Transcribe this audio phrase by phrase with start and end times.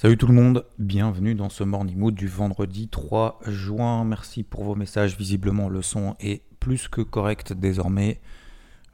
[0.00, 4.04] Salut tout le monde, bienvenue dans ce Morning Mood du vendredi 3 juin.
[4.04, 8.20] Merci pour vos messages, visiblement le son est plus que correct désormais.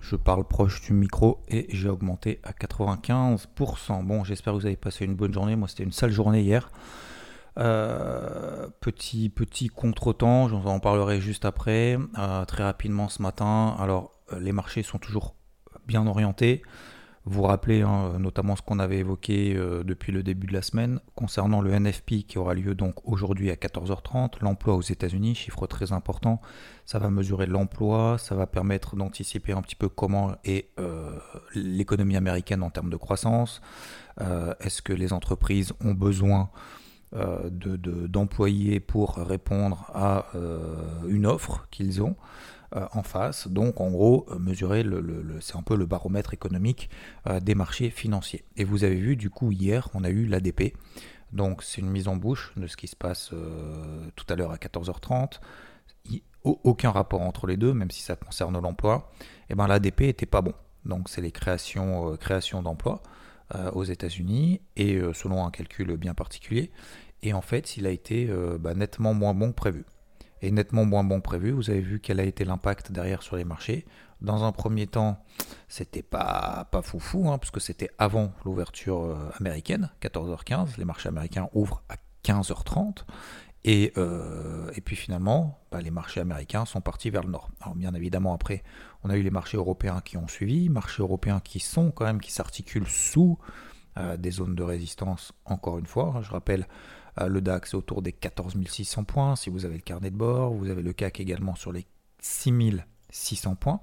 [0.01, 4.03] Je parle proche du micro et j'ai augmenté à 95%.
[4.03, 5.57] Bon, j'espère que vous avez passé une bonne journée.
[5.57, 6.71] Moi, c'était une sale journée hier.
[7.59, 11.99] Euh, petit petit contretemps, j'en en parlerai juste après.
[12.19, 13.77] Euh, très rapidement ce matin.
[13.79, 15.35] Alors, euh, les marchés sont toujours
[15.87, 16.63] bien orientés.
[17.27, 21.01] Vous rappelez hein, notamment ce qu'on avait évoqué euh, depuis le début de la semaine
[21.15, 24.43] concernant le NFP qui aura lieu donc aujourd'hui à 14h30.
[24.43, 26.43] L'emploi aux États-Unis, chiffre très important.
[26.85, 31.19] Ça va mesurer l'emploi, ça va permettre d'anticiper un petit peu comment est euh,
[31.55, 33.63] l'économie américaine en termes de croissance.
[34.21, 36.51] Euh, est-ce que les entreprises ont besoin
[37.13, 40.27] d'employés pour répondre à
[41.07, 42.17] une offre qu'ils ont?
[42.77, 43.47] Euh, en face.
[43.47, 46.91] Donc en gros, euh, mesurer, le, c'est un peu le baromètre économique
[47.29, 48.45] euh, des marchés financiers.
[48.57, 50.75] Et vous avez vu, du coup, hier, on a eu l'ADP.
[51.31, 53.33] Donc c'est une mise en bouche de ce qui se passe
[54.17, 55.39] tout à l'heure à 14h30.
[56.43, 59.09] aucun rapport entre les deux, même si ça concerne l'emploi.
[59.21, 60.55] Et eh ben l'ADP était pas bon.
[60.85, 62.17] Donc c'est les créations,
[62.63, 63.03] d'emplois
[63.73, 66.73] aux États-Unis et selon un calcul bien particulier.
[67.23, 68.29] Et en fait, il a été
[68.61, 69.85] bah, nettement moins bon que prévu
[70.51, 71.51] nettement moins bon prévu.
[71.51, 73.87] Vous avez vu quel a été l'impact derrière sur les marchés.
[74.21, 75.23] Dans un premier temps,
[75.69, 80.79] c'était pas, pas foufou, hein, puisque c'était avant l'ouverture euh, américaine, 14h15.
[80.79, 83.05] Les marchés américains ouvrent à 15h30.
[83.67, 87.51] Et, euh, et puis finalement, bah, les marchés américains sont partis vers le nord.
[87.61, 88.63] Alors bien évidemment, après,
[89.03, 92.21] on a eu les marchés européens qui ont suivi, marchés européens qui sont quand même,
[92.21, 93.39] qui s'articulent sous
[93.97, 96.21] euh, des zones de résistance, encore une fois.
[96.23, 96.67] Je rappelle
[97.19, 99.37] le DAX est autour des 14 600 points.
[99.37, 101.87] Si vous avez le carnet de bord, vous avez le CAC également sur les
[102.21, 102.53] 6
[103.11, 103.81] 600 points.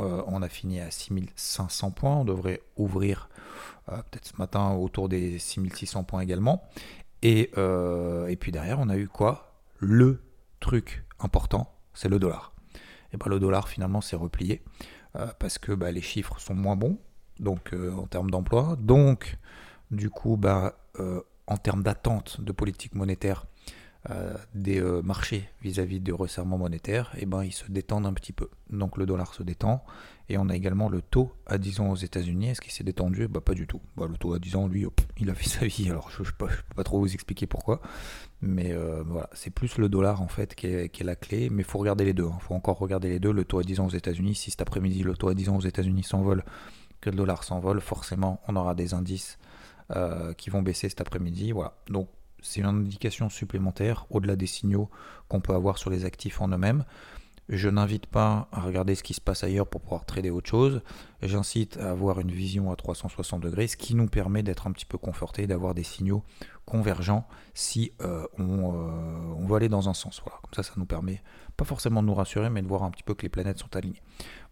[0.00, 2.16] Euh, on a fini à 6500 points.
[2.16, 3.28] On devrait ouvrir
[3.88, 6.62] euh, peut-être ce matin autour des 6600 points également.
[7.22, 7.50] Et,
[8.28, 9.60] et, puis derrière, on a eu quoi?
[9.78, 10.22] Le
[10.60, 12.52] truc important, c'est le dollar.
[13.12, 14.62] Et ben, le dollar finalement s'est replié
[15.40, 16.98] parce que bah, les chiffres sont moins bons
[17.40, 18.76] donc en termes d'emploi.
[18.78, 19.36] Donc
[19.90, 20.76] du coup, bah,
[21.48, 23.46] en termes d'attente de politique monétaire
[24.10, 28.12] euh, des euh, marchés vis-à-vis du resserrement monétaire, et eh ben, ils se détendent un
[28.12, 28.48] petit peu.
[28.70, 29.84] Donc le dollar se détend.
[30.28, 32.50] Et on a également le taux à 10 ans aux États-Unis.
[32.50, 33.26] Est-ce qu'il s'est détendu?
[33.28, 33.80] Bah, Pas du tout.
[33.96, 34.86] Bah, le taux à 10 ans, lui,
[35.18, 35.90] il a fait sa vie.
[35.90, 37.80] Alors je ne peux, pas trop vous expliquer pourquoi.
[38.40, 41.50] Mais euh, voilà, c'est plus le dollar en fait qui est, la clé.
[41.50, 42.26] Mais il faut regarder les deux.
[42.26, 42.38] Il hein.
[42.40, 43.32] faut encore regarder les deux.
[43.32, 44.36] Le taux à 10 ans aux États-Unis.
[44.36, 46.44] Si cet après-midi le taux à 10 ans aux États-Unis s'envole,
[47.00, 49.38] que le dollar s'envole, forcément on aura des indices
[49.96, 51.52] euh, qui vont baisser cet après-midi.
[51.52, 51.74] Voilà.
[51.88, 52.08] Donc
[52.40, 54.90] c'est une indication supplémentaire au-delà des signaux
[55.28, 56.84] qu'on peut avoir sur les actifs en eux-mêmes.
[57.48, 60.82] Je n'invite pas à regarder ce qui se passe ailleurs pour pouvoir trader autre chose.
[61.22, 64.84] J'incite à avoir une vision à 360 degrés, ce qui nous permet d'être un petit
[64.84, 66.22] peu conforté, d'avoir des signaux
[66.68, 70.20] convergents si euh, on, euh, on, veut aller dans un sens.
[70.20, 71.22] Comme ça, ça nous permet
[71.56, 73.74] pas forcément de nous rassurer, mais de voir un petit peu que les planètes sont
[73.74, 74.02] alignées.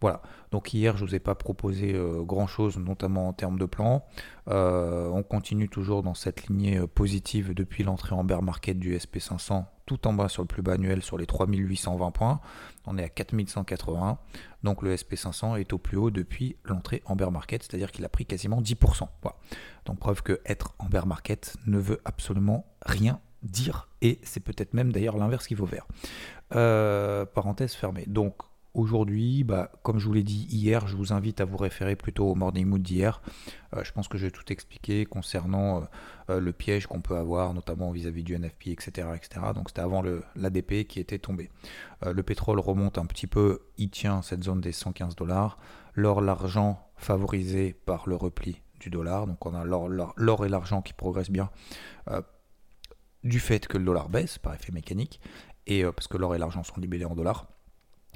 [0.01, 3.59] Voilà, donc hier je ne vous ai pas proposé euh, grand chose, notamment en termes
[3.59, 4.05] de plan.
[4.49, 10.07] On continue toujours dans cette lignée positive depuis l'entrée en bear market du SP500, tout
[10.07, 12.41] en bas sur le plus bas annuel sur les 3820 points.
[12.87, 14.19] On est à 4180,
[14.63, 18.09] donc le SP500 est au plus haut depuis l'entrée en bear market, c'est-à-dire qu'il a
[18.09, 19.09] pris quasiment 10%.
[19.23, 19.37] Voilà.
[19.85, 24.75] Donc preuve que être en bear market ne veut absolument rien dire, et c'est peut-être
[24.75, 25.87] même d'ailleurs l'inverse qui vaut vert.
[26.49, 28.05] parenthèse fermée.
[28.07, 28.37] Donc
[28.77, 32.27] Aujourd'hui, bah, comme je vous l'ai dit hier, je vous invite à vous référer plutôt
[32.27, 33.23] au Morning Mood d'hier.
[33.75, 35.85] Euh, je pense que j'ai tout expliqué concernant euh,
[36.29, 39.09] euh, le piège qu'on peut avoir, notamment vis-à-vis du NFP, etc.
[39.17, 39.47] etc.
[39.55, 40.03] Donc c'était avant
[40.35, 41.51] l'ADP qui était tombé.
[42.05, 45.57] le pétrole remonte un petit peu, il tient cette zone des 115 dollars.
[45.95, 49.27] L'or, l'argent favorisé par le repli du dollar.
[49.27, 51.49] Donc on a l'or et l'argent qui progressent bien
[53.25, 55.19] du fait que le dollar baisse par effet mécanique.
[55.67, 57.56] Et parce que l'or et l'argent sont libellés en dollars.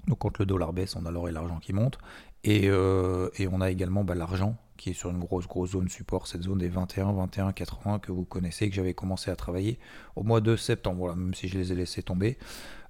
[0.07, 1.99] Donc quand le dollar baisse, on a l'or et l'argent qui montent.
[2.43, 6.27] Et, euh, on a également bah, l'argent qui est sur une grosse grosse zone support,
[6.27, 9.79] cette zone des 21, 21, 80 que vous connaissez, que j'avais commencé à travailler
[10.17, 12.39] au mois de septembre, voilà, même si je les ai laissés tomber.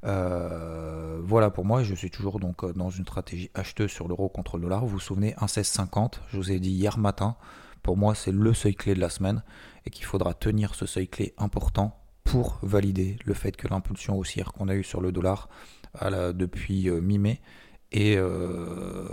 [0.05, 4.29] Euh, voilà pour moi, je suis toujours donc euh, dans une stratégie acheteuse sur l'euro
[4.29, 4.83] contre le dollar.
[4.83, 7.37] Vous vous souvenez, 1,1650, je vous ai dit hier matin,
[7.83, 9.43] Pour moi, c'est le seuil clé de la semaine
[9.85, 14.53] et qu'il faudra tenir ce seuil clé important pour valider le fait que l'impulsion haussière
[14.53, 15.49] qu'on a eue sur le dollar
[15.95, 17.41] depuis euh, mi-mai
[17.93, 19.09] est, euh,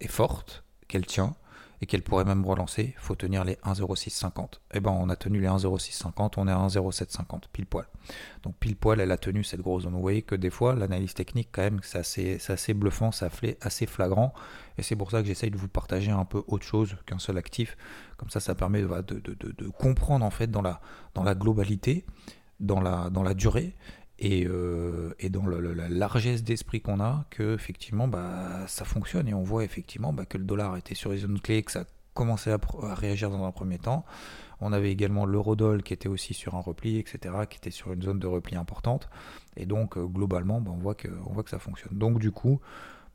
[0.00, 1.34] est forte, qu'elle tient
[1.82, 4.44] et qu'elle pourrait même relancer, il faut tenir les 1,0650.
[4.44, 7.86] Et eh ben on a tenu les 1,0650, on est à 1,0750, pile poil.
[8.42, 9.92] Donc pile poil, elle a tenu cette grosse zone.
[9.92, 13.58] Vous voyez que des fois, l'analyse technique, quand même, c'est assez, assez, bluffant, ça fait
[13.60, 14.32] assez flagrant.
[14.78, 17.36] Et c'est pour ça que j'essaye de vous partager un peu autre chose qu'un seul
[17.36, 17.76] actif.
[18.16, 20.80] Comme ça, ça permet de, de, comprendre en fait dans la,
[21.14, 22.06] dans la globalité,
[22.58, 23.76] dans la, dans la durée,
[24.18, 29.34] et, euh, et, dans la largesse d'esprit qu'on a, que effectivement bah, ça fonctionne et
[29.34, 31.84] on voit effectivement bah, que le dollar était sur les zones clés, que ça
[32.14, 34.04] commençait à, à, réagir dans un premier temps.
[34.60, 38.00] On avait également l'eurodoll qui était aussi sur un repli, etc., qui était sur une
[38.00, 39.10] zone de repli importante.
[39.56, 41.98] Et donc euh, globalement, bah, on, voit que, on voit que ça fonctionne.
[41.98, 42.60] Donc du coup,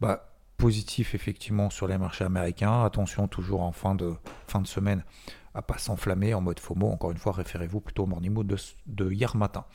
[0.02, 0.28] bah,
[0.58, 2.84] positif effectivement sur les marchés américains.
[2.84, 4.14] Attention toujours en fin de,
[4.48, 5.04] fin de semaine
[5.54, 6.90] à pas s'enflammer en mode FOMO.
[6.90, 8.56] Encore une fois, référez-vous plutôt au morning mood
[8.88, 9.66] de, hier matin.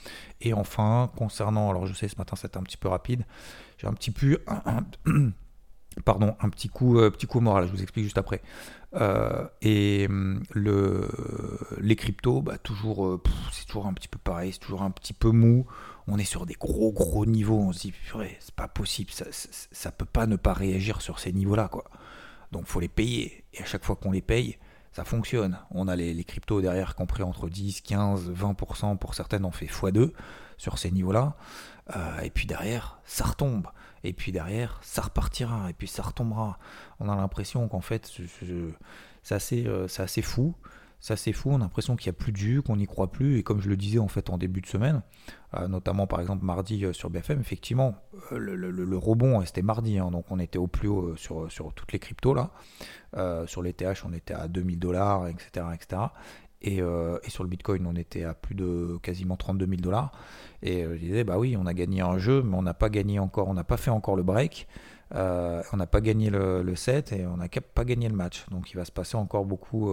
[0.41, 3.25] Et enfin, concernant, alors je sais ce matin c'était un petit peu rapide,
[3.79, 4.39] j'ai un petit peu,
[6.05, 7.67] pardon, un petit coup, euh, petit coup moral.
[7.67, 8.43] Je vous explique juste après.
[8.95, 11.09] Euh, et hum, le,
[11.79, 13.23] les cryptos, bah, toujours, euh,
[13.53, 15.67] c'est toujours un petit peu pareil, c'est toujours un petit peu mou.
[16.09, 17.59] On est sur des gros gros niveaux.
[17.59, 17.95] On se dit,
[18.41, 21.85] c'est pas possible, ça, ça, peut pas ne pas réagir sur ces niveaux-là, quoi.
[22.53, 23.45] Donc faut les payer.
[23.53, 24.57] Et à chaque fois qu'on les paye,
[24.97, 25.59] ça fonctionne.
[25.71, 30.13] On a les, cryptos derrière compris entre 10, 15, 20%, pour certaines on fait x2
[30.57, 31.37] sur ces niveaux-là.
[31.95, 33.67] Euh, et puis derrière, ça retombe.
[34.05, 35.69] Et puis derrière, ça repartira.
[35.69, 36.59] Et puis ça retombera.
[36.99, 38.11] On a l'impression qu'en fait,
[39.23, 40.55] c'est assez, euh, assez fou
[41.01, 43.11] ça c'est fou, on a l'impression qu'il n'y a plus de jus, qu'on n'y croit
[43.11, 45.03] plus, et comme je le disais en fait en début de semaine,
[45.55, 47.97] euh, notamment par exemple mardi euh, sur BFM, effectivement,
[48.33, 51.93] euh, le, rebond c'était mardi, hein, donc on était au plus haut sur, sur toutes
[51.93, 52.51] les cryptos là,
[53.47, 55.67] sur les TH on était à 2000 dollars, etc.
[55.75, 56.03] etc.
[56.63, 60.13] Et, et, sur le Bitcoin on était à plus de quasiment 32 000 dollars,
[60.63, 63.19] et je disais bah oui on a gagné un jeu, mais on n'a pas gagné
[63.19, 64.67] encore, on n'a pas fait encore le break,
[65.13, 68.77] on n'a pas gagné le, set, et on n'a pas gagné le match, donc il
[68.77, 69.93] va se passer encore beaucoup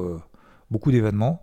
[0.74, 1.42] beaucoup d'événements.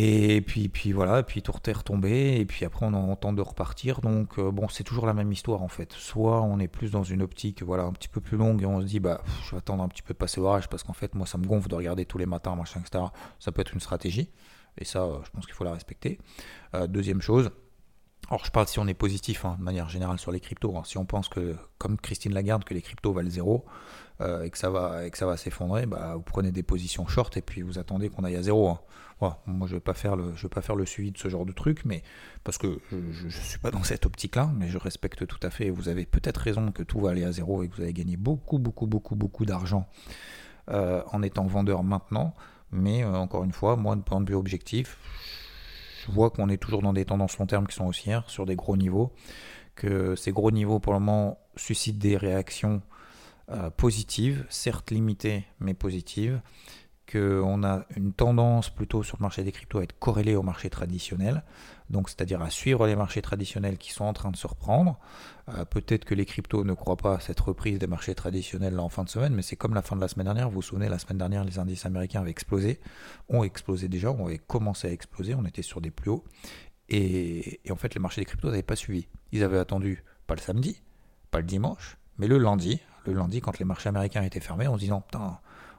[0.00, 4.00] Et puis, puis voilà, puis tout est retombé, et puis après on entend de repartir.
[4.00, 5.92] Donc euh, bon, c'est toujours la même histoire en fait.
[5.92, 8.80] Soit on est plus dans une optique voilà un petit peu plus longue et on
[8.80, 11.16] se dit bah je vais attendre un petit peu de passer l'orage parce qu'en fait
[11.16, 13.06] moi ça me gonfle de regarder tous les matins machin etc.
[13.40, 14.30] Ça peut être une stratégie
[14.76, 16.20] et ça euh, je pense qu'il faut la respecter.
[16.74, 17.50] Euh, deuxième chose,
[18.30, 20.76] alors je parle si on est positif hein, de manière générale sur les cryptos.
[20.76, 20.82] Hein.
[20.84, 23.64] Si on pense que comme Christine Lagarde que les cryptos valent zéro,
[24.20, 27.06] euh, et que ça va et que ça va s'effondrer, bah, vous prenez des positions
[27.06, 28.68] short et puis vous attendez qu'on aille à zéro.
[28.68, 28.80] Hein.
[29.46, 31.46] Moi, je vais pas faire le je vais pas faire le suivi de ce genre
[31.46, 32.02] de truc, mais
[32.44, 35.70] parce que je, ne suis pas dans cette optique-là, mais je respecte tout à fait.
[35.70, 38.16] vous avez peut-être raison que tout va aller à zéro et que vous allez gagner
[38.16, 39.88] beaucoup, beaucoup, beaucoup, beaucoup d'argent
[40.70, 42.34] euh, en étant vendeur maintenant.
[42.70, 44.98] Mais euh, encore une fois, moi, de point de vue objectif,
[46.08, 48.56] je vois qu'on est toujours dans des tendances long terme qui sont haussières sur des
[48.56, 49.12] gros niveaux,
[49.74, 52.82] que ces gros niveaux pour le moment suscitent des réactions
[53.50, 56.40] euh, positive, certes limitée, mais positive,
[57.10, 60.68] qu'on a une tendance plutôt sur le marché des cryptos à être corrélé au marché
[60.68, 61.42] traditionnel,
[61.88, 64.98] donc c'est-à-dire à suivre les marchés traditionnels qui sont en train de se reprendre.
[65.48, 68.88] Euh, peut-être que les cryptos ne croient pas à cette reprise des marchés traditionnels en
[68.88, 70.48] fin de semaine, mais c'est comme la fin de la semaine dernière.
[70.48, 72.80] Vous vous souvenez, la semaine dernière, les indices américains avaient explosé,
[73.28, 76.24] ont explosé déjà, ont commencé à exploser, on était sur des plus hauts.
[76.90, 79.08] Et, en fait, les marchés des cryptos n'avaient pas suivi.
[79.32, 80.82] Ils avaient attendu, pas le samedi,
[81.30, 84.78] pas le dimanche, mais le lundi, le lundi, quand les marchés américains étaient fermés, on
[84.78, 85.38] se non, putain,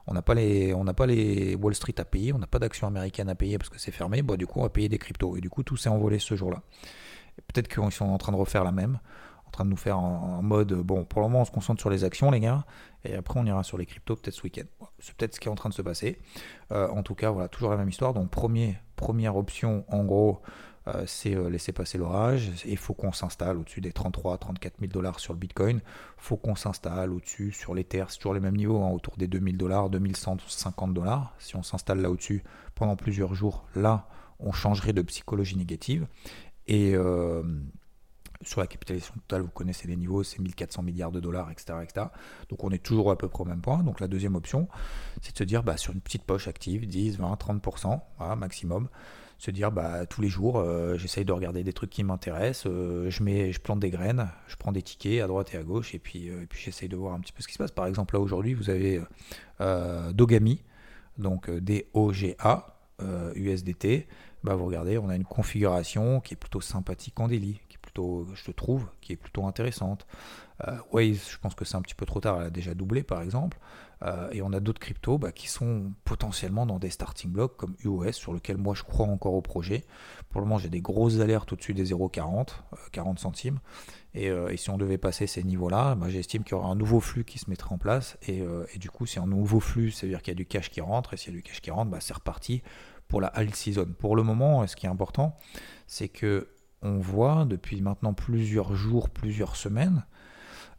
[0.10, 3.58] on n'a pas les, Wall Street à payer, on n'a pas d'actions américaines à payer
[3.60, 4.24] parce que c'est fermé.
[4.24, 5.38] Bon, du coup, on va payer des cryptos.
[5.38, 6.64] Et du coup, tout s'est envolé ce jour-là.
[7.48, 9.00] Peut-être qu'ils sont en train de refaire la même,
[9.46, 11.92] en train de nous faire en, mode bon, pour le moment, on se concentre sur
[11.92, 12.66] les actions, les gars,
[13.06, 14.66] et après, on ira sur les cryptos peut-être ce week-end.
[14.98, 16.20] C'est peut-être ce qui est en train de se passer.
[16.72, 18.14] Euh, en tout cas, voilà, toujours la même histoire.
[18.14, 20.42] Donc, premier, première option, en gros,
[20.88, 22.52] euh, c'est euh, laisser passer l'orage.
[22.66, 25.82] Il faut qu'on s'installe au-dessus des 33 34 000 dollars sur le Bitcoin.
[26.18, 28.06] Faut qu'on s'installe au-dessus sur l'Ether.
[28.10, 31.36] C'est toujours les mêmes niveaux, hein, autour des 2000 dollars, 2150 dollars.
[31.40, 32.44] Si on s'installe là au-dessus
[32.76, 34.08] pendant plusieurs jours, là,
[34.40, 36.08] on changerait de psychologie négative.
[36.68, 37.44] Et euh,
[38.42, 42.08] sur la capitalisation totale, vous connaissez les niveaux, c'est 1400 milliards de dollars, etc., etc.
[42.50, 43.84] Donc on est toujours à peu près au même point.
[43.84, 44.68] Donc la deuxième option,
[45.22, 48.00] c'est de se dire bah, sur une petite poche active, 10, 20, 30%,
[48.38, 48.88] maximum,
[49.40, 53.10] se dire bah, tous les jours, euh, j'essaye de regarder des trucs qui m'intéressent, euh,
[53.10, 55.96] je, mets, je plante des graines, je prends des tickets à droite et à gauche,
[55.96, 57.72] et puis, euh, et puis j'essaye de voir un petit peu ce qui se passe.
[57.72, 59.02] Par exemple, là aujourd'hui, vous avez
[60.14, 60.62] Dogami,
[61.18, 62.76] donc D-O-G-A,
[63.36, 64.08] USDT,
[64.44, 67.82] bah vous regardez, on a une configuration qui est plutôt sympathique en délit, qui est
[67.82, 70.06] plutôt, je trouve, qui est plutôt intéressante.
[70.92, 73.22] Waze, je pense que c'est un petit peu trop tard, elle a déjà doublé par
[73.22, 73.58] exemple.
[74.04, 77.76] Euh, et on a d'autres cryptos bah, qui sont potentiellement dans des starting blocks comme
[77.84, 79.86] UOS, sur lequel moi je crois encore au projet.
[80.30, 82.48] Pour le moment, j'ai des grosses alertes au-dessus des 0,40,
[82.92, 83.60] 40 euh, centimes.
[84.14, 87.24] Et, si on devait passer ces niveaux-là, bah, j'estime qu'il y aura un nouveau flux
[87.24, 88.18] qui se mettrait en place.
[88.28, 88.44] Et,
[88.78, 90.82] du coup, c'est un nouveau flux, ça veut dire qu'il y a du cash qui
[90.82, 91.14] rentre.
[91.14, 92.64] Et s'il y a du cash qui rentre, bah, c'est reparti
[93.08, 93.86] pour la alt season.
[94.00, 95.38] Pour le moment, ce qui est important,
[95.86, 96.48] c'est que
[96.82, 100.06] on voit depuis maintenant plusieurs jours, plusieurs semaines,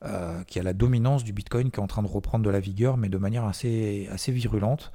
[0.04, 2.60] euh, qui a la dominance du Bitcoin qui est en train de reprendre de la
[2.60, 4.92] vigueur, mais de manière assez, assez virulente.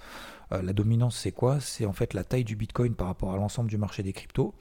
[0.52, 1.60] Euh, la dominance, c'est quoi?
[1.60, 4.56] C'est en fait la taille du Bitcoin par rapport à l'ensemble du marché des cryptos.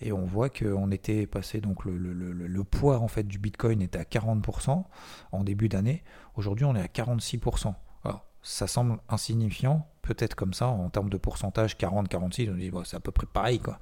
[0.00, 4.04] Et on voit qu'on était passé, donc le, poids en fait du Bitcoin était à
[4.04, 4.84] 40%
[5.32, 6.02] en début d'année.
[6.36, 7.74] Aujourd'hui, on est à 46%.
[8.04, 12.96] Alors, ça semble insignifiant, peut-être comme ça, en termes de pourcentage, 40-46, on dit c'est
[12.96, 13.58] à peu près pareil.
[13.58, 13.78] Quoi.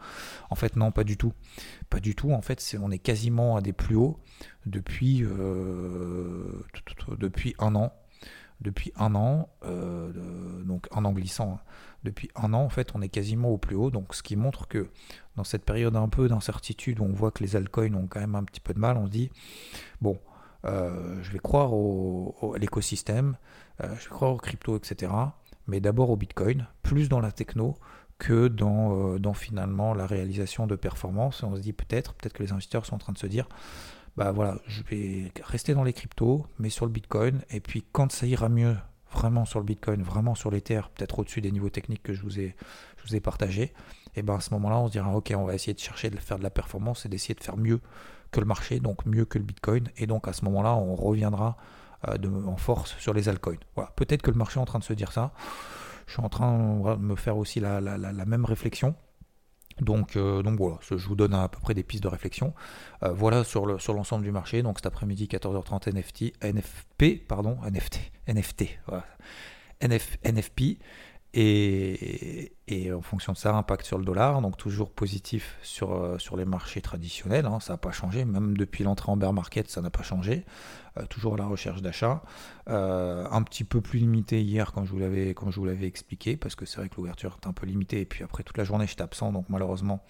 [0.50, 1.32] En fait, non, pas du tout.
[1.90, 4.18] Pas du tout, en fait, on est quasiment à des plus hauts
[4.66, 6.64] depuis, euh,
[7.18, 7.92] depuis un an.
[8.60, 10.10] Depuis un an, euh,
[10.64, 11.60] donc un an glissant, hein.
[12.02, 13.92] depuis un an, en fait, on est quasiment au plus haut.
[13.92, 14.90] Donc, ce qui montre que
[15.36, 18.34] dans cette période un peu d'incertitude où on voit que les altcoins ont quand même
[18.34, 19.30] un petit peu de mal, on se dit,
[20.00, 20.18] bon,
[20.64, 23.36] euh, je vais croire au, à l'écosystème,
[23.80, 25.08] je vais croire aux crypto, etc
[25.68, 27.76] mais d'abord au Bitcoin, plus dans la techno
[28.18, 31.42] que dans, euh, finalement la réalisation de performance.
[31.44, 33.48] On se dit peut-être, peut-être que les investisseurs sont en train de se dire,
[34.16, 38.10] bah voilà, je vais rester dans les cryptos, mais sur le Bitcoin, et puis quand
[38.10, 38.76] ça ira mieux,
[39.12, 42.40] vraiment sur le Bitcoin, vraiment sur l'Ether, peut-être au-dessus des niveaux techniques que je vous
[42.40, 42.56] ai,
[42.96, 43.72] je vous ai partagés,
[44.16, 46.16] et ben à ce moment-là, on se dira, ok, on va essayer de chercher de
[46.16, 47.80] faire de la performance et d'essayer de faire mieux
[48.32, 51.56] que le marché, donc mieux que le Bitcoin, et donc à ce moment-là, on reviendra
[52.18, 53.58] de, en force sur les altcoins.
[53.74, 53.92] Voilà.
[53.96, 55.32] Peut-être que le marché est en train de se dire ça.
[56.06, 58.94] Je suis en train de me faire aussi la, même réflexion.
[59.80, 62.52] Donc, euh, donc voilà, je vous donne à peu près des pistes de réflexion.
[63.04, 64.62] Euh, voilà sur l'ensemble sur l'ensemble du marché.
[64.62, 68.64] Donc cet après-midi, 14h30, NFT, NFP, pardon, NFT, NFT,
[69.80, 70.78] NFP.
[71.40, 76.36] Et, en fonction de ça, impact sur le dollar, donc toujours positif sur, euh, sur
[76.36, 79.80] les marchés traditionnels, hein, ça n'a pas changé, même depuis l'entrée en bear market, ça
[79.80, 80.44] n'a pas changé,
[80.96, 82.22] euh, toujours à la recherche d'achat,
[82.68, 85.86] euh, un petit peu plus limité hier quand je vous l'avais, quand je vous l'avais
[85.86, 88.58] expliqué, parce que c'est vrai que l'ouverture est un peu limitée, et puis après toute
[88.58, 90.04] la journée j'étais absent, donc malheureusement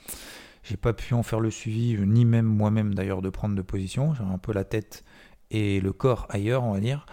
[0.63, 4.15] j'ai pas pu en faire le suivi, ni même moi-même d'ailleurs de prendre de position,
[4.15, 5.05] j'ai un peu la tête
[5.51, 7.07] et le corps ailleurs, on va dire.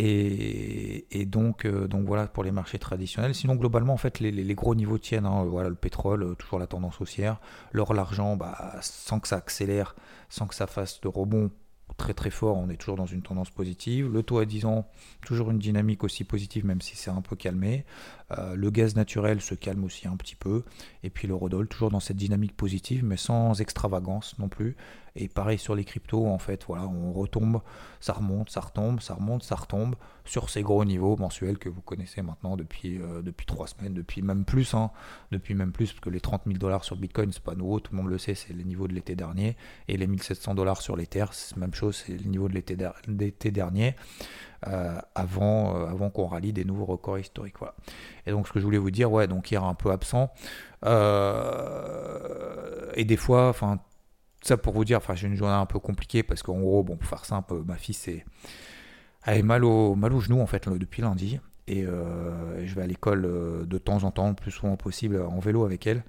[0.00, 3.34] Et, donc, euh, donc voilà pour les marchés traditionnels.
[3.34, 5.26] Sinon, globalement, en fait, les, gros niveaux tiennent.
[5.26, 5.44] Hein.
[5.44, 7.40] Voilà, le pétrole, euh, toujours la tendance haussière.
[7.72, 9.96] L'or, l'argent, bah, sans que ça accélère,
[10.28, 11.50] sans que ça fasse de rebond,
[11.96, 14.08] très très fort, on est toujours dans une tendance positive.
[14.12, 14.86] Le taux à 10 ans,
[15.24, 17.84] toujours une dynamique aussi positive, même si c'est un peu calmé.
[18.30, 20.64] Euh, le gaz naturel se calme aussi un petit peu.
[21.02, 24.76] Et puis le l'eurodoll, toujours dans cette dynamique positive, mais sans extravagance non plus.
[25.20, 27.60] Et pareil sur les cryptos, en fait, voilà, on retombe,
[27.98, 31.80] ça remonte, ça retombe, ça remonte, ça retombe sur ces gros niveaux mensuels que vous
[31.80, 34.92] connaissez maintenant depuis, euh, depuis 3 semaines, depuis même plus, hein,
[35.32, 37.90] depuis même plus, parce que les 30 000 dollars sur Bitcoin, c'est pas nouveau, tout
[37.96, 39.56] le monde le sait, c'est les niveaux de l'été dernier.
[39.88, 43.50] Et les 1700 dollars sur l'Ether, c'est la même chose, c'est le niveau de l'été
[43.50, 43.96] dernier.
[44.66, 47.58] Euh, avant, euh, avant qu'on rallie des nouveaux records historiques.
[47.58, 47.74] Voilà.
[48.26, 50.30] Et donc ce que je voulais vous dire, ouais, donc hier un peu absent.
[52.94, 53.80] et des fois, enfin
[54.42, 56.96] ça pour vous dire, enfin j'ai une journée un peu compliquée parce qu'en gros, bon,
[56.96, 58.24] pour faire simple, ma fille c'est
[59.24, 62.82] elle est mal au, mal au genou en fait depuis lundi et euh, je vais
[62.82, 66.02] à l'école euh, de temps en temps, le plus souvent possible en vélo avec elle.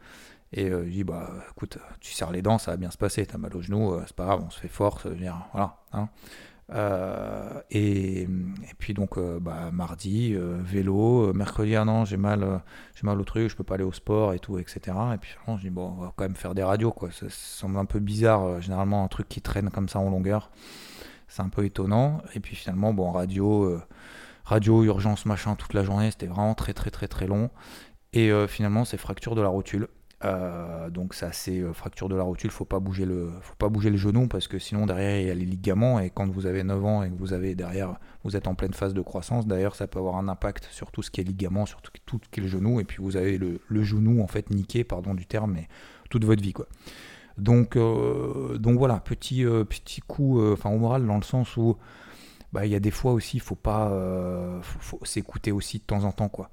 [0.54, 3.26] Et euh, je dis bah écoute, tu serres les dents, ça va bien se passer,
[3.26, 5.06] t'as mal au genou, c'est pas grave, on se fait force,
[5.52, 5.78] voilà.
[5.94, 6.10] Hein.
[6.72, 8.28] Euh, et,
[8.78, 12.62] puis donc euh, bah, mardi vélo, mercredi ah non j'ai mal
[12.96, 14.80] j'ai mal au truc, je peux pas aller au sport et tout etc.
[15.14, 17.12] Et puis je dis bon on va quand même faire des radios quoi.
[17.12, 20.52] Ça, semble un peu bizarre généralement un truc qui traîne comme ça en longueur,
[21.28, 22.22] c'est un peu étonnant.
[22.36, 23.80] Et puis finalement bon radio
[24.46, 27.50] radio urgence machin toute la journée c'était vraiment très très très très long.
[28.14, 29.88] Et finalement c'est fracture de la rotule.
[30.26, 33.70] Euh, donc c'est assez euh, fracture de la rotule, faut pas bouger le faut pas
[33.70, 36.46] bouger le genou parce que sinon derrière il y a les ligaments et quand vous
[36.46, 39.48] avez 9 ans et que vous avez derrière vous êtes en pleine phase de croissance,
[39.48, 42.30] d'ailleurs ça peut avoir un impact sur tout ce qui est ligament, sur tout, ce
[42.30, 45.54] qui est genou et puis vous avez le, genou en fait niqué pardon du terme
[45.54, 45.70] mais
[46.10, 46.68] toute votre vie quoi.
[47.38, 51.78] Donc euh, donc voilà, petit petit coup enfin au moral dans le sens où
[52.52, 53.90] bah, il y a des fois aussi il faut pas
[54.64, 56.52] faut s'écouter aussi de temps en temps quoi.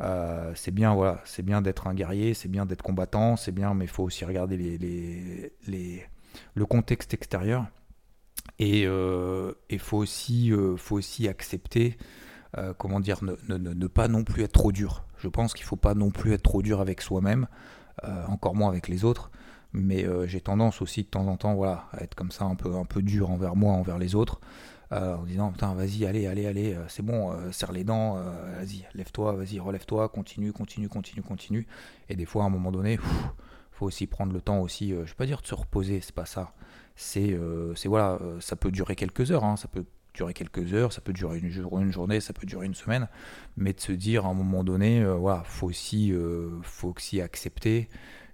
[0.00, 3.74] Euh, c'est bien, voilà, c'est bien d'être un guerrier, c'est bien d'être combattant, c'est bien,
[3.74, 6.06] mais il faut aussi regarder les,
[6.54, 7.66] le contexte extérieur.
[8.58, 11.98] Et il euh, faut, aussi, euh, faut aussi accepter,
[12.78, 15.04] comment dire, ne, ne, pas non plus être trop dur.
[15.18, 17.46] je pense qu'il faut pas non plus être trop dur avec soi-même,
[18.26, 19.30] encore moins avec les autres.
[19.72, 22.74] Mais j'ai tendance aussi de temps en temps, voilà, à être comme ça un peu,
[22.74, 24.40] un peu dur envers moi, envers les autres.
[24.90, 29.60] En disant putain vas-y allez allez allez c'est bon serre les dents vas-y lève-toi vas-y
[29.60, 31.66] relève-toi continue continue continue continue.
[32.08, 32.98] Et des fois à un moment donné il
[33.70, 36.26] faut aussi prendre le temps aussi je vais pas dire de se reposer c'est pas
[36.26, 36.52] ça.
[36.96, 37.38] C'est
[37.84, 41.38] voilà ça peut durer quelques heures hein, ça peut durer quelques heures, ça peut durer
[41.38, 41.50] une,
[41.92, 43.08] journée, ça peut durer une semaine,
[43.56, 47.20] mais de se dire à un moment donné, euh, voilà, faut aussi, euh, faut aussi
[47.20, 47.88] accepter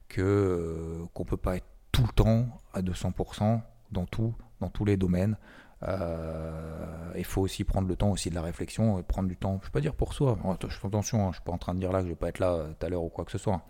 [0.09, 3.61] que euh, qu'on peut pas être tout le temps à 200%
[3.93, 5.37] dans tout, dans tous les domaines.
[5.83, 9.59] Il faut aussi prendre le temps aussi de la réflexion, prendre du temps.
[9.63, 10.39] Je ne pas dire pour soi.
[10.85, 12.39] Attention, hein, je suis pas en train de dire là que je vais pas être
[12.39, 13.63] là tout à l'heure ou quoi que ce soit.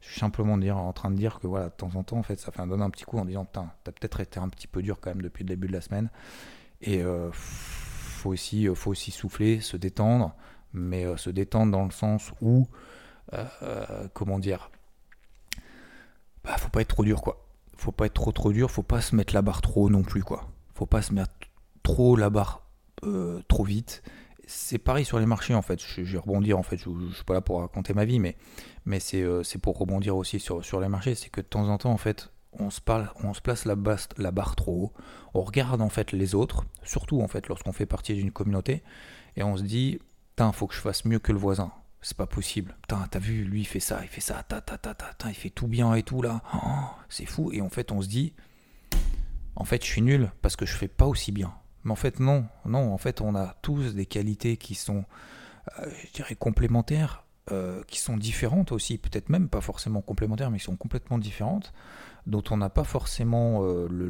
[0.00, 2.38] Je suis simplement en train de dire que voilà, de temps en temps, en fait,
[2.38, 4.66] ça fait un donner un petit coup en disant, putain, t'as peut-être été un petit
[4.66, 6.10] peu dur quand même depuis le début de la semaine.
[6.80, 7.30] Et euh,
[8.24, 10.34] faut aussi, euh, faut aussi souffler, se détendre,
[10.72, 12.66] mais euh, se détendre dans le sens où,
[13.34, 14.70] euh, comment dire,
[16.42, 17.46] bah, faut pas être trop dur quoi.
[17.76, 20.22] Faut pas être trop trop dur, faut pas se mettre la barre trop non plus
[20.22, 20.48] quoi.
[20.74, 21.32] Faut pas se mettre
[21.84, 22.62] trop la barre
[23.48, 24.02] trop vite.
[24.46, 25.80] C'est pareil sur les marchés en fait.
[25.80, 26.76] Je, vais rebondir en fait.
[26.76, 28.36] Je, je, suis pas là pour raconter ma vie, mais,
[28.84, 31.14] mais c'est pour rebondir aussi sur, sur les marchés.
[31.14, 33.74] C'est que de temps en temps en fait, on se, parle, on se place la,
[34.18, 34.92] la barre trop haut,
[35.34, 38.82] on regarde en fait les autres, surtout en fait lorsqu'on fait partie d'une communauté,
[39.36, 39.98] et on se dit,
[40.30, 41.72] putain, faut que je fasse mieux que le voisin.
[42.00, 42.76] C'est pas possible.
[42.86, 45.48] T'as vu, lui il fait ça, il fait ça, ta ta ta ta, il fait
[45.48, 46.42] tout bien et tout là.
[46.54, 46.58] Oh,
[47.08, 47.50] c'est fou.
[47.52, 48.34] Et en fait, on se dit,
[49.56, 51.54] en fait, je suis nul parce que je fais pas aussi bien.
[51.84, 52.92] Mais en fait, non, non.
[52.92, 55.04] En fait, on a tous des qualités qui sont,
[55.78, 60.58] euh, je dirais, complémentaires, euh, qui sont différentes aussi, peut-être même pas forcément complémentaires, mais
[60.58, 61.72] qui sont complètement différentes
[62.26, 64.08] dont on n'a pas forcément euh, le,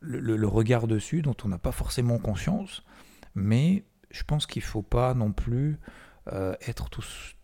[0.00, 2.82] le, regard dessus, dont on n'a pas forcément conscience,
[3.36, 5.78] mais je pense qu'il ne faut pas non plus
[6.66, 6.90] être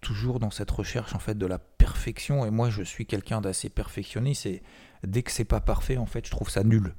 [0.03, 2.45] toujours dans cette recherche en fait de la perfection.
[2.45, 4.45] Et moi, je suis quelqu'un d'assez perfectionniste.
[4.45, 4.63] Et
[5.05, 6.95] dès que c'est pas parfait, en fait, je trouve ça nul.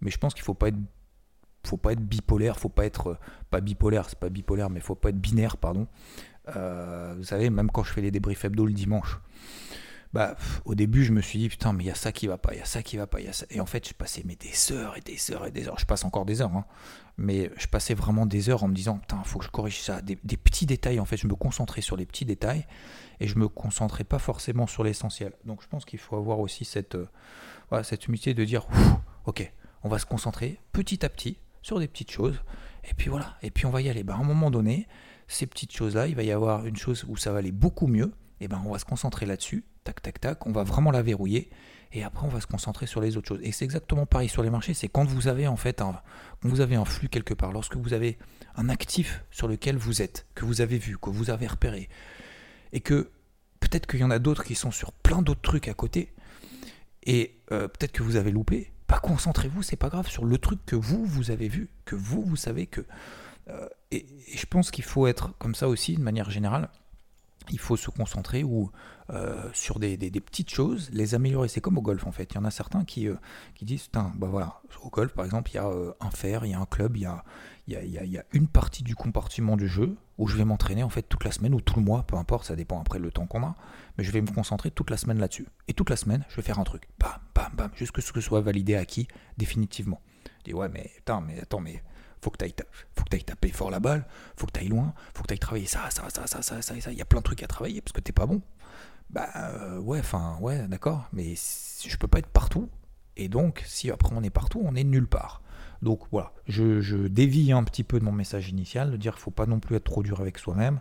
[0.00, 0.78] Mais je pense qu'il faut pas être,
[1.66, 3.18] faut pas être bipolaire, faut pas être
[3.50, 5.86] pas bipolaire, c'est pas bipolaire, mais faut pas être binaire, pardon.
[6.46, 9.20] vous savez, même quand je fais les débriefs hebdo le dimanche,
[10.12, 12.36] bah, au début, je me suis dit, putain, mais il y a ça qui va
[12.36, 13.46] pas, il y a ça qui va pas, y a ça.
[13.50, 15.78] Et en fait, je passais mais des heures et des heures et des heures.
[15.78, 16.64] Je passe encore des heures, hein.
[17.16, 20.02] mais je passais vraiment des heures en me disant, putain, faut que je corrige ça.
[20.02, 22.66] Des, petits détails, en fait, je me concentrais sur les petits détails
[23.20, 25.32] et je me concentrais pas forcément sur l'essentiel.
[25.44, 28.66] Donc, je pense qu'il faut avoir aussi cette, euh, cette humilité de dire,
[29.26, 32.40] ok, on va se concentrer petit à petit sur des petites choses.
[32.88, 34.02] Et puis voilà, et puis on va y aller.
[34.02, 34.86] Bah, à un moment donné,
[35.28, 38.12] ces petites choses-là, il va y avoir une chose où ça va aller beaucoup mieux.
[38.42, 41.50] Et ben on va se concentrer là-dessus tac, tac, tac, on va vraiment la verrouiller,
[41.92, 43.40] et après on va se concentrer sur les autres choses.
[43.42, 46.00] Et c'est exactement pareil sur les marchés, c'est quand vous avez en fait un,
[46.40, 48.18] quand vous avez un flux quelque part, lorsque vous avez
[48.56, 51.88] un actif sur lequel vous êtes, que vous avez vu, que vous avez repéré,
[52.72, 53.10] et que
[53.60, 56.12] peut-être qu'il y en a d'autres qui sont sur plein d'autres trucs à côté,
[57.04, 60.58] et euh, peut-être que vous avez loupé, pas concentrez-vous, c'est pas grave, sur le truc
[60.66, 62.84] que vous, vous avez vu, que vous, vous savez que...
[63.48, 66.68] Euh, et, je pense qu'il faut être comme ça aussi, de manière générale,
[67.52, 68.72] il faut se concentrer ou
[69.10, 71.46] euh, sur des, petites choses, les améliorer.
[71.46, 72.32] C'est comme au golf en fait.
[72.32, 73.14] Il y en a certains qui, euh,
[73.54, 76.54] qui disent, bah voilà, au golf par exemple, il y a un fer, il y
[76.54, 77.22] a un club, il y a,
[77.68, 81.22] y a, une partie du compartiment du jeu où je vais m'entraîner en fait toute
[81.22, 83.54] la semaine ou tout le mois, peu importe, ça dépend après le temps qu'on a,
[83.98, 85.46] mais je vais me concentrer toute la semaine là-dessus.
[85.68, 87.20] Et toute la semaine, je vais faire un truc, bam,
[87.54, 90.00] bam, que ce soit validé, acquis, définitivement.
[90.40, 91.82] Je dis, ouais, mais attends, mais attends, mais
[92.22, 95.28] faut que tu ailles, taper fort la balle, faut que tu ailles loin, faut que
[95.28, 96.92] tu ailles travailler ça, ça, ça, ça, ça, ça, ça.
[96.92, 98.42] Il y a plein de trucs à travailler parce que t'es pas bon.
[99.10, 102.68] Bah euh, ouais, enfin, ouais, d'accord, mais je peux pas être partout.
[103.16, 105.42] Et donc, si après on est partout, on est nulle part.
[105.82, 109.22] Donc voilà, je, je dévie un petit peu de mon message initial, de dire qu'il
[109.22, 110.80] faut pas non plus être trop dur avec soi-même,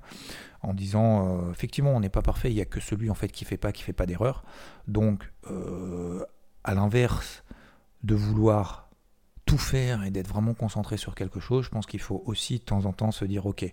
[0.61, 3.29] en disant euh, effectivement on n'est pas parfait, il n'y a que celui en fait
[3.29, 4.43] qui fait pas, qui fait pas d'erreur.
[4.87, 6.25] Donc euh,
[6.63, 7.43] à l'inverse
[8.03, 8.89] de vouloir
[9.45, 12.63] tout faire et d'être vraiment concentré sur quelque chose, je pense qu'il faut aussi de
[12.63, 13.65] temps en temps se dire ok,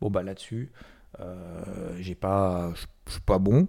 [0.00, 0.72] bon bah là-dessus,
[1.20, 3.68] euh, j'ai pas, je suis pas bon,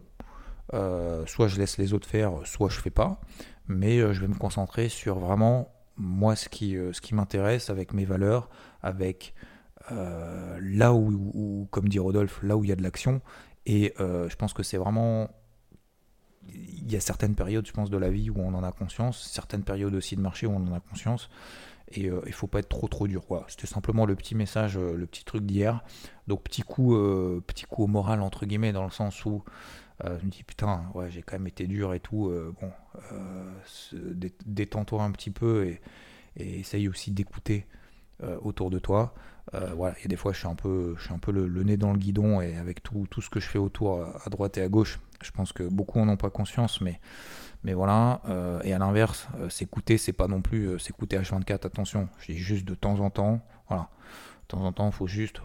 [0.74, 3.22] euh, soit je laisse les autres faire, soit je fais pas,
[3.68, 7.94] mais euh, je vais me concentrer sur vraiment moi ce qui, ce qui m'intéresse avec
[7.94, 8.50] mes valeurs,
[8.82, 9.36] avec
[9.92, 13.22] là où, comme dit Rodolphe, là où il y a de l'action,
[13.68, 15.30] et je pense que c'est vraiment
[16.50, 19.30] il y a certaines périodes, je pense, de la vie où on en a conscience,
[19.32, 21.30] certaines périodes aussi de marché où on en a conscience.
[21.96, 23.24] Et euh, il faut pas être trop trop dur.
[23.48, 25.84] C'était simplement le petit message, euh, le petit truc d'hier.
[26.28, 29.44] Donc petit coup, euh, petit coup au moral entre guillemets, dans le sens où
[30.04, 32.30] je me dis putain, j'ai quand même été dur et tout.
[32.60, 32.72] bon,
[34.46, 35.80] détends-toi un petit peu et,
[36.36, 37.68] essaye aussi d'écouter
[38.42, 39.14] autour de toi.
[39.54, 41.94] voilà, il des fois, je suis un peu, je suis un peu le, nez dans
[41.94, 44.68] le guidon et avec tout, tout ce que je fais autour, à droite et à
[44.68, 47.00] gauche, je pense que beaucoup en ont pas conscience, mais,
[47.64, 48.22] mais voilà.
[48.64, 52.76] et à l'inverse, s'écouter, c'est pas non plus s'écouter H24, attention, je dis juste de
[52.76, 53.90] temps en temps, voilà.
[54.44, 55.42] De temps en temps, il faut juste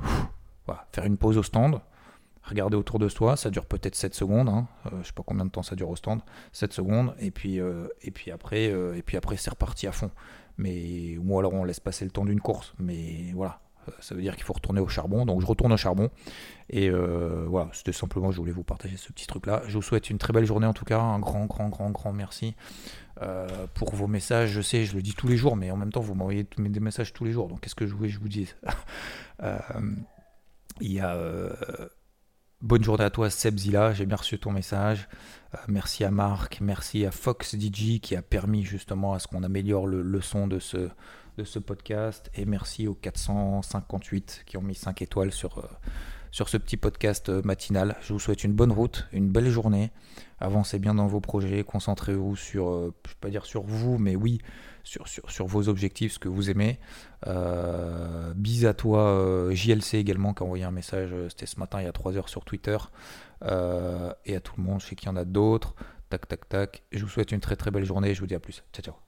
[0.92, 1.80] faire une pause au stand,
[2.48, 4.66] regarder autour de soi, ça dure peut-être 7 secondes, hein.
[4.86, 6.20] euh, je sais pas combien de temps ça dure au stand,
[6.52, 9.92] 7 secondes, et puis, euh, et puis après, euh, et puis après c'est reparti à
[9.92, 10.10] fond.
[10.56, 13.60] Mais, ou alors on laisse passer le temps d'une course, mais voilà,
[14.00, 16.10] ça veut dire qu'il faut retourner au charbon, donc je retourne au charbon,
[16.70, 19.62] et voilà, c'était simplement, je voulais vous partager ce petit truc-là.
[19.66, 22.12] Je vous souhaite une très belle journée en tout cas, un grand, grand, grand, grand
[22.12, 22.54] merci
[23.74, 26.00] pour vos messages, je sais, je le dis tous les jours, mais en même temps
[26.00, 28.28] vous m'envoyez des messages tous les jours, donc qu'est-ce que je voulais que je vous
[28.28, 28.56] dise?
[30.80, 31.16] Il y a
[32.60, 35.08] Bonne journée à toi Seb Zilla, j'ai bien reçu ton message.
[35.54, 39.44] Euh, merci à Marc, merci à Fox DJ qui a permis justement à ce qu'on
[39.44, 40.88] améliore le, son de ce,
[41.38, 42.30] de ce podcast.
[42.34, 45.68] Et merci aux 458 qui ont mis 5 étoiles sur, euh,
[46.30, 47.96] sur ce petit podcast euh, matinal.
[48.02, 49.90] Je vous souhaite une bonne route, une belle journée.
[50.40, 54.14] Avancez bien dans vos projets, concentrez-vous sur, je ne vais pas dire sur vous, mais
[54.14, 54.40] oui,
[54.88, 56.78] sur, vos objectifs, ce que vous aimez.
[57.26, 61.58] Euh, bise à toi, euh, JLC également, qui a envoyé un message, euh, c'était ce
[61.58, 62.78] matin, il y a 3 heures sur Twitter.
[63.44, 65.74] Euh, et à tout le monde, je sais qu'il y en a d'autres.
[66.10, 66.82] Tac, tac, tac.
[66.92, 68.14] Je vous souhaite une très très belle journée.
[68.14, 68.64] Je vous dis à plus.
[68.72, 69.07] Ciao, ciao.